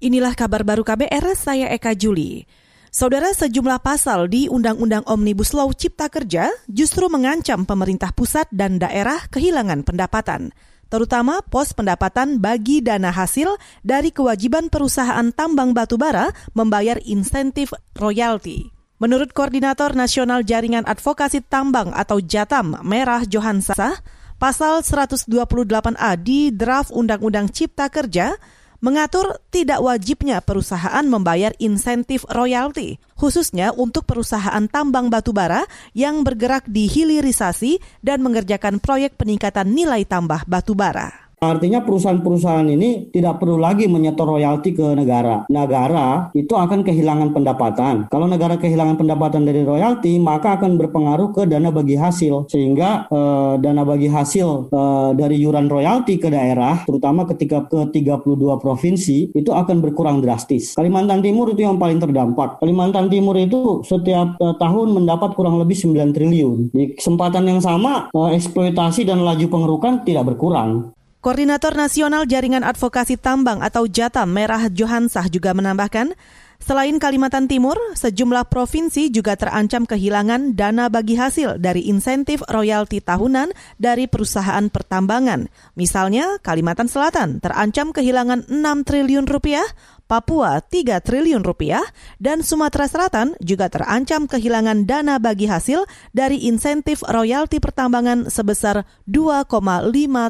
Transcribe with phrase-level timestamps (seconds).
[0.00, 2.48] Inilah kabar baru KBR, saya Eka Juli.
[2.88, 9.28] Saudara, sejumlah pasal di Undang-Undang Omnibus Law Cipta Kerja justru mengancam pemerintah pusat dan daerah
[9.28, 10.56] kehilangan pendapatan,
[10.88, 18.72] terutama pos pendapatan bagi dana hasil dari kewajiban perusahaan tambang batubara membayar insentif royalti.
[19.04, 24.00] Menurut Koordinator Nasional Jaringan Advokasi Tambang atau Jatam Merah Johansa,
[24.40, 28.40] pasal 128A di draft Undang-Undang Cipta Kerja
[28.82, 36.88] mengatur tidak wajibnya perusahaan membayar insentif royalti, khususnya untuk perusahaan tambang batubara yang bergerak di
[36.88, 41.29] hilirisasi dan mengerjakan proyek peningkatan nilai tambah batubara.
[41.40, 45.48] Artinya perusahaan-perusahaan ini tidak perlu lagi menyetor royalti ke negara.
[45.48, 48.12] Negara itu akan kehilangan pendapatan.
[48.12, 52.44] Kalau negara kehilangan pendapatan dari royalti, maka akan berpengaruh ke dana bagi hasil.
[52.52, 58.20] Sehingga eh, dana bagi hasil eh, dari yuran royalti ke daerah, terutama ketika ke 32
[58.60, 60.76] provinsi, itu akan berkurang drastis.
[60.76, 62.60] Kalimantan Timur itu yang paling terdampak.
[62.60, 66.68] Kalimantan Timur itu setiap eh, tahun mendapat kurang lebih 9 triliun.
[66.68, 70.92] Di kesempatan yang sama, eksploitasi dan laju pengerukan tidak berkurang.
[71.20, 76.16] Koordinator Nasional Jaringan Advokasi Tambang atau Jata Merah Johansah juga menambahkan,
[76.62, 83.50] selain Kalimantan Timur, sejumlah provinsi juga terancam kehilangan dana bagi hasil dari insentif royalti tahunan
[83.80, 85.48] dari perusahaan pertambangan.
[85.74, 89.66] Misalnya, Kalimantan Selatan terancam kehilangan 6 triliun rupiah,
[90.10, 91.82] Papua 3 triliun rupiah,
[92.18, 99.50] dan Sumatera Selatan juga terancam kehilangan dana bagi hasil dari insentif royalti pertambangan sebesar 2,5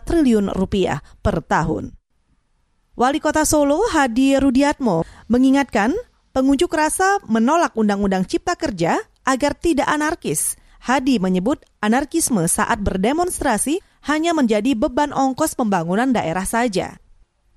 [0.05, 1.97] triliun rupiah per tahun.
[3.01, 5.97] Wali Kota Solo Hadi Rudiatmo mengingatkan
[6.31, 10.59] pengunjuk rasa menolak Undang-Undang Cipta Kerja agar tidak anarkis.
[10.81, 16.97] Hadi menyebut anarkisme saat berdemonstrasi hanya menjadi beban ongkos pembangunan daerah saja.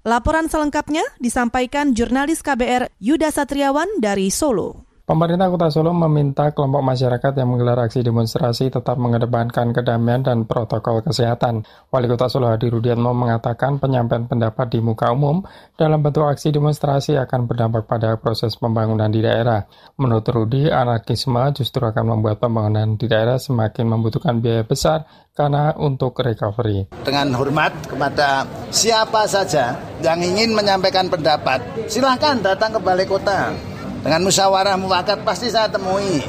[0.03, 4.83] Laporan selengkapnya disampaikan jurnalis KBR Yuda Satriawan dari Solo.
[5.03, 11.03] Pemerintah Kota Solo meminta kelompok masyarakat yang menggelar aksi demonstrasi tetap mengedepankan kedamaian dan protokol
[11.03, 11.67] kesehatan.
[11.91, 15.43] Wali Kota Solo Hadi Rudiatmo mengatakan penyampaian pendapat di muka umum
[15.75, 19.67] dalam bentuk aksi demonstrasi akan berdampak pada proses pembangunan di daerah.
[19.99, 25.03] Menurut Rudi, anarkisme justru akan membuat pembangunan di daerah semakin membutuhkan biaya besar
[25.36, 26.87] karena untuk recovery.
[27.03, 31.59] Dengan hormat kepada siapa saja yang ingin menyampaikan pendapat,
[31.92, 33.73] silahkan datang ke balai kota.
[34.03, 36.19] Dengan musyawarah mufakat pasti saya temui.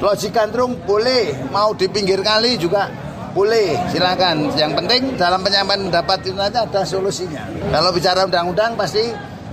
[0.00, 2.88] Logik gandrung boleh, mau di pinggir kali juga
[3.36, 4.50] boleh, silakan.
[4.56, 7.44] Yang penting dalam penyampaian pendapat itu nanti ada solusinya.
[7.68, 9.04] Kalau bicara undang-undang pasti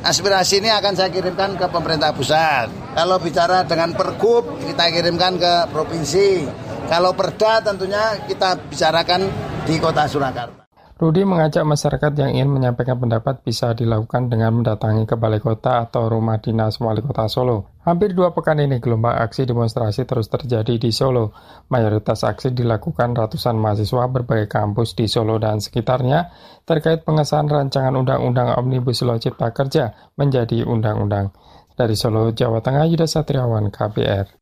[0.02, 2.72] aspirasi ini akan saya kirimkan ke pemerintah pusat.
[2.96, 6.48] Kalau bicara dengan pergub kita kirimkan ke provinsi.
[6.88, 9.28] Kalau perda tentunya kita bicarakan
[9.68, 10.57] di kota Surakarta.
[10.98, 16.10] Rudi mengajak masyarakat yang ingin menyampaikan pendapat bisa dilakukan dengan mendatangi ke balai kota atau
[16.10, 17.78] rumah dinas wali kota Solo.
[17.86, 21.38] Hampir dua pekan ini gelombang aksi demonstrasi terus terjadi di Solo.
[21.70, 26.34] Mayoritas aksi dilakukan ratusan mahasiswa berbagai kampus di Solo dan sekitarnya
[26.66, 31.30] terkait pengesahan rancangan Undang-Undang Omnibus Law Cipta Kerja menjadi undang-undang.
[31.78, 34.34] Dari Solo, Jawa Tengah, Yuda Satriawan, KBR.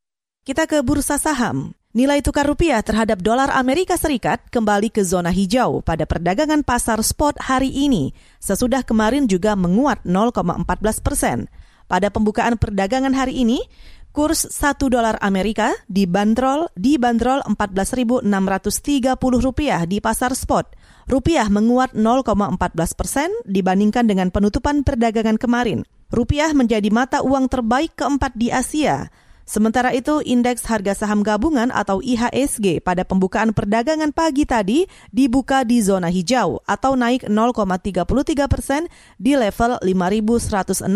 [0.47, 1.75] Kita ke bursa saham.
[1.95, 7.39] Nilai tukar rupiah terhadap dolar Amerika Serikat kembali ke zona hijau pada perdagangan pasar spot
[7.39, 8.11] hari ini,
[8.43, 11.47] sesudah kemarin juga menguat 0,14 persen.
[11.87, 13.63] Pada pembukaan perdagangan hari ini,
[14.11, 18.27] kurs 1 dolar Amerika dibanderol dibanderol 14.630
[19.39, 20.75] rupiah di pasar spot.
[21.07, 25.87] Rupiah menguat 0,14 persen dibandingkan dengan penutupan perdagangan kemarin.
[26.11, 29.07] Rupiah menjadi mata uang terbaik keempat di Asia
[29.45, 35.85] Sementara itu, indeks harga saham gabungan atau IHSG pada pembukaan perdagangan pagi tadi dibuka di
[35.85, 38.09] zona hijau atau naik 0,33
[38.49, 38.89] persen
[39.21, 40.89] di level 5.116,79.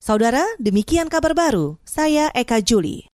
[0.00, 1.76] Saudara, demikian kabar baru.
[1.84, 3.04] Saya Eka Juli.